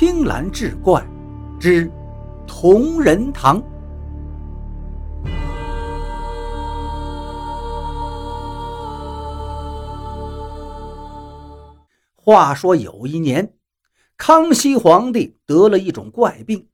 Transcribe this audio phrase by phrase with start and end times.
[0.00, 1.04] 青兰志怪
[1.58, 1.90] 之
[2.46, 3.60] 同仁堂。
[12.14, 13.52] 话说有一年，
[14.16, 16.68] 康熙皇帝得了一种怪病，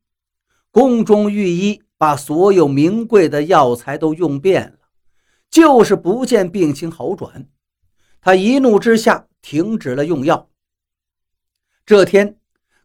[0.70, 4.78] 宫中御医把所有名贵的药材都用遍了，
[5.48, 7.48] 就是不见病情好转。
[8.20, 10.50] 他一怒之下停止了用药。
[11.86, 12.38] 这天，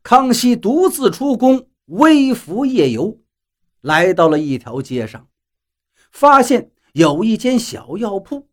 [0.03, 3.19] 康熙独自出宫微服夜游，
[3.81, 5.27] 来到了一条街上，
[6.11, 8.49] 发现有一间小药铺。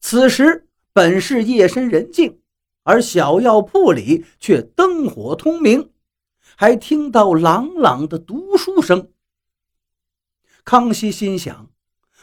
[0.00, 2.38] 此时本是夜深人静。
[2.82, 5.90] 而小药铺里却灯火通明，
[6.56, 9.12] 还听到朗朗的读书声。
[10.64, 11.70] 康熙心想，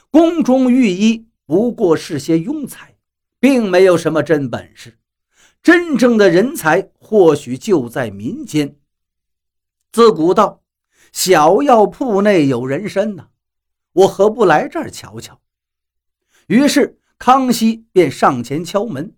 [0.10, 2.98] 宫中御医不过是些庸才，
[3.40, 4.98] 并没有什么真本事，
[5.62, 8.76] 真正的人才或许就在民间。
[9.94, 10.62] 自古道，
[11.14, 13.30] 小药铺内有人参呢，
[13.94, 15.40] 我何不来这儿瞧瞧？
[16.48, 19.16] 于是康熙便上前敲门。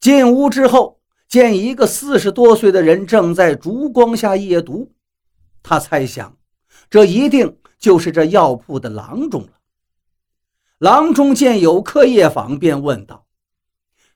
[0.00, 4.94] 进屋之后，见一个四十多岁的人正在烛光下夜读。
[5.62, 6.38] 他猜想，
[6.88, 9.60] 这一定就是这药铺的郎中了。
[10.78, 13.26] 郎中见有客夜访，便问道：“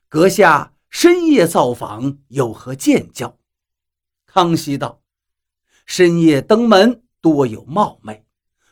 [0.09, 3.37] 阁下深夜造访，有何见教？”
[4.25, 5.01] 康熙道
[5.85, 8.25] ：“深夜登门，多有冒昧，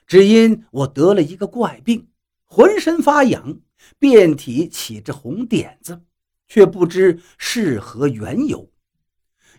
[0.08, 2.08] 只因我得了一个怪病，
[2.46, 3.60] 浑身发痒，
[4.00, 6.02] 遍体起着红点子。”
[6.48, 8.72] 却不知是何缘由，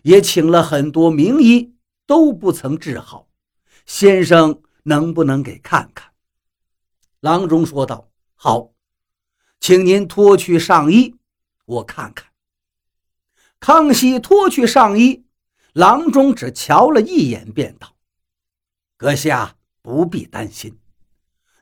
[0.01, 1.75] 也请了很多名医，
[2.07, 3.29] 都不曾治好。
[3.85, 6.11] 先生能不能给看看？
[7.19, 8.73] 郎中说道：“好，
[9.59, 11.15] 请您脱去上衣，
[11.65, 12.27] 我看看。”
[13.59, 15.25] 康熙脱去上衣，
[15.73, 17.95] 郎中只瞧了一眼，便道
[18.97, 20.77] ：“阁下不必担心，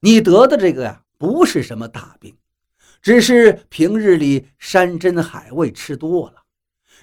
[0.02, 2.36] 你得的这个呀，不是什么大病。”
[3.02, 6.44] 只是平日里山珍海味吃多了，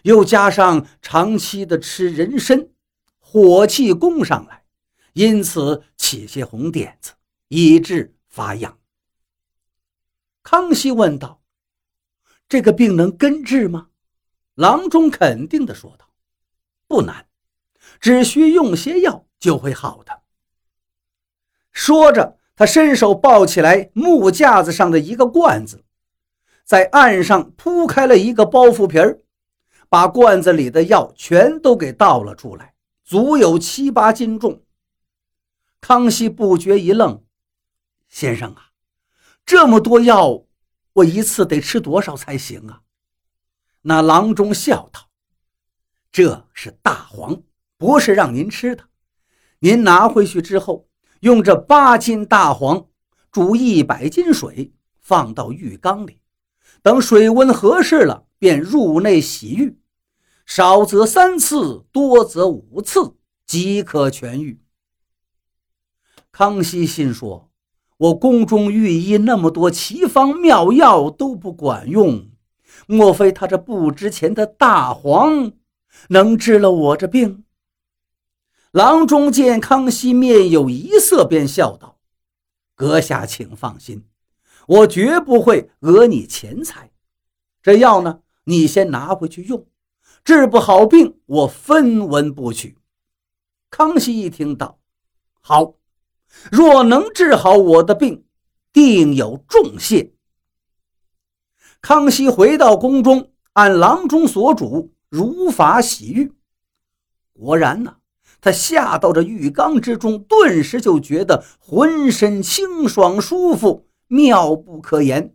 [0.03, 2.71] 又加上长期的吃人参，
[3.19, 4.65] 火气攻上来，
[5.13, 7.13] 因此起些红点子，
[7.49, 8.79] 以致发痒。
[10.43, 11.43] 康熙问道
[12.49, 13.89] ：“这个病能根治吗？”
[14.55, 16.09] 郎中肯定地说道
[16.87, 17.27] ：“不难，
[18.01, 20.23] 只需用些药就会好的。”
[21.73, 25.85] 说着，他伸手抱起来木架子上的一个罐子。
[26.65, 29.21] 在岸上铺开了一个包袱皮儿，
[29.89, 34.63] 把罐子里的药全都给倒了出来，足有七八斤重。
[35.81, 37.25] 康熙不觉一愣
[38.09, 38.71] ：“先生啊，
[39.47, 40.45] 这么多药，
[40.93, 42.83] 我一次得吃多少才行啊？”
[43.83, 45.09] 那郎中笑道
[46.13, 47.43] ：“这是大黄，
[47.79, 48.85] 不是让您吃的。
[49.61, 50.89] 您拿回去之后，
[51.21, 52.87] 用这八斤大黄
[53.31, 56.21] 煮一百斤水，放到浴缸里。”
[56.83, 59.79] 等水温合适了，便入内洗浴，
[60.47, 64.63] 少则三次，多则五次，即可痊愈。
[66.33, 67.51] 康熙心说
[67.99, 72.30] ：“我宫中御医那么多奇方妙药都不管用，
[72.95, 75.53] 莫非他这不值钱的大黄
[76.09, 77.45] 能治了我这病？”
[78.73, 81.99] 郎中见康熙面有一色，便笑道
[82.75, 84.05] ：“阁下请放心。”
[84.67, 86.93] 我绝不会讹你钱财，
[87.61, 89.67] 这药呢，你先拿回去用，
[90.23, 92.77] 治不好病，我分文不取。
[93.69, 94.79] 康熙一听道
[95.43, 95.75] ：“好，
[96.53, 98.25] 若能治好我的病，
[98.73, 100.13] 定有重谢。”
[101.81, 106.33] 康熙回到宫中，按郎中所嘱，如法洗浴。
[107.33, 107.97] 果然呢，
[108.41, 113.87] 他下到这浴缸之中，顿时就觉得浑身清爽舒服。
[114.13, 115.35] 妙不可言。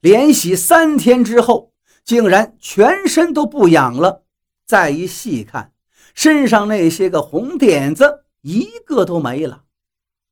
[0.00, 1.72] 连洗三天之后，
[2.04, 4.24] 竟然全身都不痒了。
[4.66, 5.72] 再一细看，
[6.14, 9.64] 身上那些个红点子一个都没了。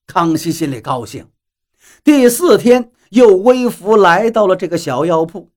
[0.06, 1.26] 康熙心里高兴。
[2.06, 5.50] 第四天，又微服来到了这个小药铺。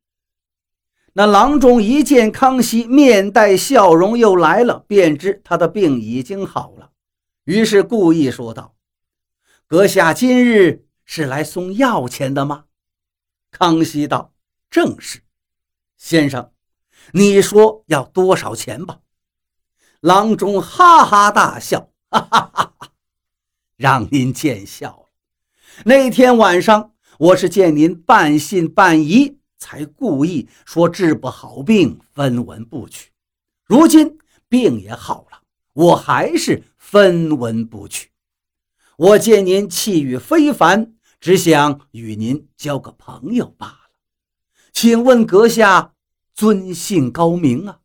[1.13, 6.90] 那郎中一见康熙面带笑容又来了，便知他的病已经好了，
[7.44, 8.74] 于是故意说道
[9.69, 12.66] ：“阁下今日。”是来送药钱的吗？
[13.52, 14.34] 康熙道
[14.72, 15.22] ：“正是，
[15.98, 16.52] 先生，
[17.13, 19.02] 你说要多少钱吧？”
[20.02, 22.90] 郎中哈哈大笑：“哈哈哈哈，
[23.75, 25.08] 让您见笑了。
[25.86, 33.12] 那天晚上，我是见您半信半疑，才故意说治不好病，分文不取。
[33.64, 34.18] 如今
[34.50, 35.40] 病也好了，
[35.74, 38.10] 我还是分文不取。
[38.98, 43.80] 我见您气宇非凡，只想与您交个朋友罢了。
[44.74, 45.94] 请问阁下
[46.34, 47.80] 尊姓高名啊？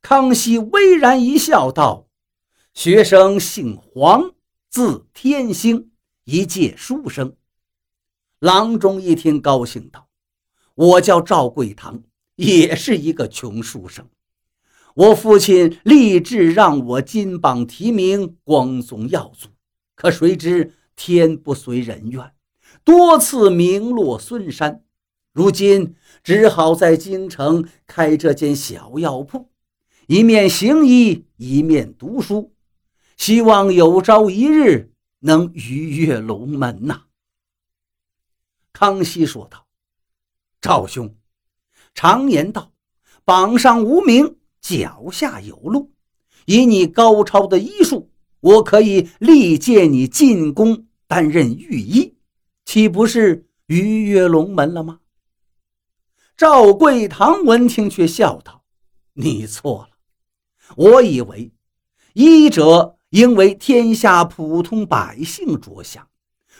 [0.00, 2.08] 康熙巍然一笑，道
[2.72, 4.32] ：“学生姓黄，
[4.70, 5.90] 字天星，
[6.24, 7.34] 一介书生。”
[8.40, 10.08] 郎中一听，高兴道
[10.74, 12.02] ：“我叫赵贵堂，
[12.36, 14.06] 也是一个穷书生。
[14.94, 19.48] 我父亲立志让我金榜题名，光宗耀祖，
[19.94, 22.32] 可谁知天不遂人愿，
[22.84, 24.84] 多次名落孙山。
[25.32, 29.50] 如今只好在京城开这间小药铺，
[30.06, 32.52] 一面行医，一面读书，
[33.16, 34.92] 希望有朝一日
[35.24, 37.04] 能鱼跃龙门呐。”
[38.72, 39.66] 康熙说道
[40.60, 41.14] ：“赵兄，
[41.94, 42.72] 常言道，
[43.24, 45.92] 榜上无名，脚下有路。
[46.44, 48.10] 以你高超的医术，
[48.40, 52.16] 我可以力荐你进宫担任御医，
[52.66, 55.00] 岂不是鱼跃龙门了吗？”
[56.36, 58.64] 赵贵堂闻听却笑道
[59.14, 59.96] ：“你错了，
[60.76, 61.52] 我以为
[62.14, 66.06] 医者应为天下普通百姓着想。”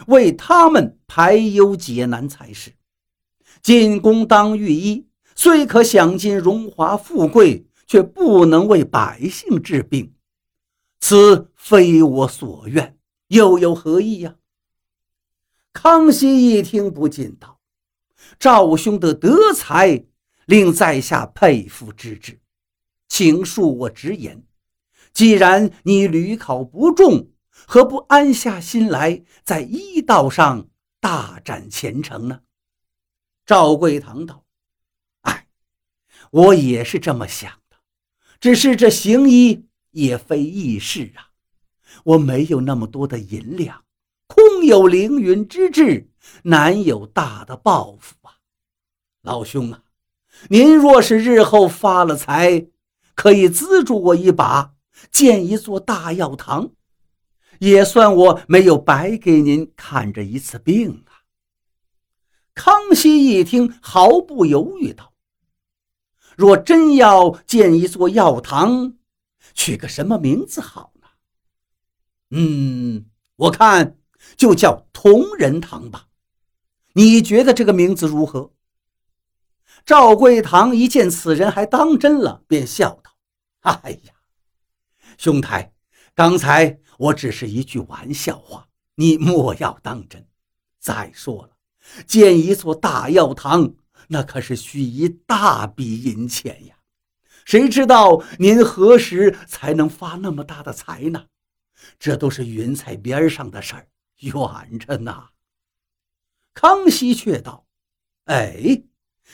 [0.09, 2.75] 为他们排忧解难才是。
[3.62, 5.06] 进宫当御医，
[5.37, 10.12] 虽可享尽荣华富贵，却不能为百姓治病，
[10.99, 12.99] 此非我所愿，
[13.29, 14.35] 又有何意呀？
[15.73, 17.61] 康熙一听，不禁道
[18.37, 20.05] ：“赵兄的德才，
[20.47, 22.41] 令在下佩服之至。
[23.09, 24.43] 请恕我直言，
[25.14, 27.31] 既然你屡考不中。”
[27.66, 30.69] 何不安下心来，在医道上
[31.00, 32.40] 大展前程呢？
[33.46, 34.44] 赵贵堂道
[35.22, 35.46] ：“哎，
[36.31, 37.76] 我也是这么想的，
[38.38, 41.32] 只是这行医也非易事啊，
[42.05, 43.84] 我没有那么多的银两，
[44.26, 46.10] 空有凌云之志，
[46.43, 48.34] 难有大的抱负啊。
[49.22, 49.84] 老兄啊，
[50.50, 52.67] 您若是日后发了财，
[53.14, 54.74] 可以资助我一把，
[55.11, 56.70] 建一座大药堂。”
[57.61, 61.23] 也算我没有白给您看这一次病啊！
[62.52, 65.12] 康熙一听，毫不犹豫道
[66.37, 68.94] ：“若真要建一座药堂，
[69.55, 71.08] 取个什么名字好呢
[72.31, 73.06] ？”“嗯，
[73.37, 73.99] 我看
[74.37, 76.08] 就叫同仁堂吧。
[76.94, 78.52] 你觉得这个名字如何？”
[79.87, 83.12] 赵贵堂一见此人还当真了，便笑道
[83.61, 84.13] ：“哎呀，
[85.19, 85.72] 兄台，
[86.14, 90.28] 刚才……”我只是一句玩笑话，你莫要当真。
[90.78, 91.50] 再说了，
[92.06, 93.75] 建一座大药堂，
[94.06, 96.76] 那可是需一大笔银钱呀。
[97.44, 101.26] 谁知道您何时才能发那么大的财呢？
[101.99, 103.88] 这都是云彩边上的事儿，
[104.20, 105.31] 远着呢。
[106.55, 107.67] 康熙却道
[108.26, 108.84] ：“哎，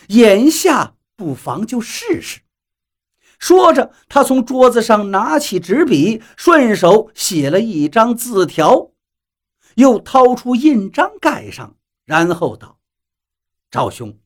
[0.08, 2.40] 眼下不妨就试试。”
[3.40, 8.92] 说着，他从桌子上拿起纸笔，顺手写了一张字条，
[9.76, 12.78] 又掏出印章盖上，然后道
[13.70, 14.16] ：“赵兄，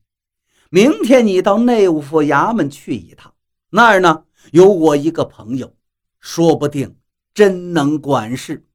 [0.69, 3.33] 明天你到内务府衙门去一趟，
[3.71, 5.73] 那儿呢有我一个朋友，
[6.19, 6.97] 说不定
[7.33, 8.67] 真能管事。”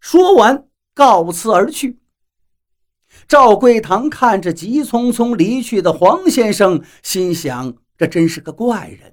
[0.00, 1.98] 说完，告辞而去。
[3.26, 9.12] 赵贵堂看着急匆匆离去的黄先生，心想：这真是个怪人。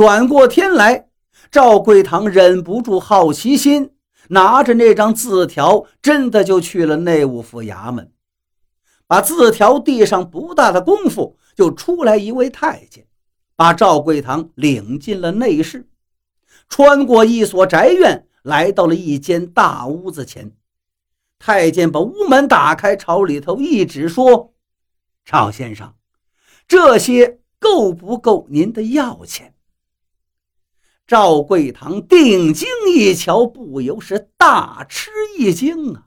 [0.00, 1.10] 转过天来，
[1.50, 3.90] 赵贵堂忍不住好奇心，
[4.30, 8.10] 拿着那张字条，真的就去了内务府衙门。
[9.06, 13.06] 把字条递上，不大的功夫，就出来一位太监，
[13.54, 15.86] 把赵贵堂领进了内室。
[16.70, 20.50] 穿过一所宅院，来到了一间大屋子前。
[21.38, 24.54] 太监把屋门打开，朝里头一指，说
[25.26, 25.92] ：“赵先生，
[26.66, 29.52] 这些够不够您的药钱？”
[31.10, 36.06] 赵贵堂定睛一瞧，不由是大吃一惊啊！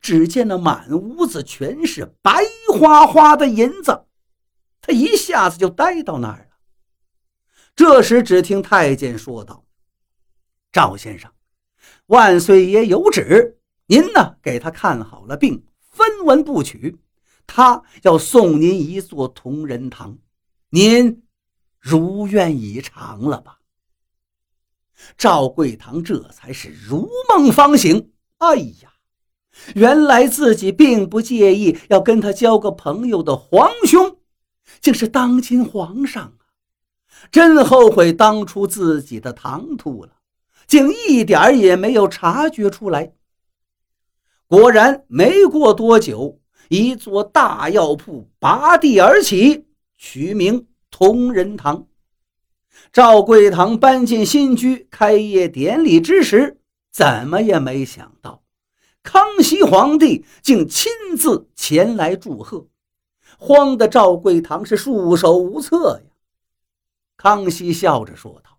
[0.00, 4.06] 只见那满屋子全是白花花的银子，
[4.80, 6.56] 他一下子就呆到那儿了。
[7.76, 9.66] 这时，只听太监说道
[10.72, 11.30] ：“赵先生，
[12.06, 16.96] 万岁爷有旨，您呢给他看好了病，分文不取，
[17.46, 20.16] 他要送您一座同仁堂，
[20.70, 21.24] 您
[21.78, 23.56] 如愿以偿了吧？”
[25.16, 28.10] 赵贵堂这才是如梦方醒。
[28.38, 28.92] 哎呀，
[29.74, 34.18] 原来自己并不介意要跟他交个朋友的皇兄，
[34.80, 36.42] 竟是当今皇上啊！
[37.32, 40.12] 真后悔当初自己的唐突了，
[40.66, 43.12] 竟一点也没有察觉出来。
[44.46, 51.86] 果然，没过多久，一座大药铺拔地而起，取名同仁堂。
[52.92, 58.42] 赵贵堂搬进新居，开业典礼之时，怎么也没想到，
[59.02, 62.66] 康熙皇帝竟亲自前来祝贺，
[63.38, 66.10] 慌得赵贵堂是束手无策呀。
[67.16, 68.58] 康熙笑着说道：“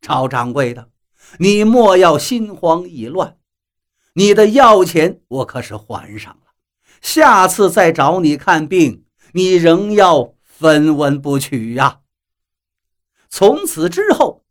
[0.00, 0.88] 赵掌柜的，
[1.38, 3.36] 你莫要心慌意乱。”
[4.14, 6.52] 你的药钱我可是还上了，
[7.00, 12.01] 下次再找你看病，你仍要分文不取呀。
[13.34, 14.44] 从此之后，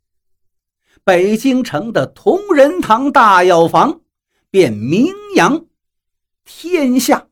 [1.04, 4.00] 北京城的同仁堂大药房
[4.50, 5.66] 便名扬
[6.44, 7.28] 天下。